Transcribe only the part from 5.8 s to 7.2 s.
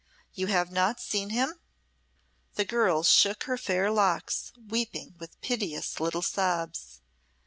little sobs.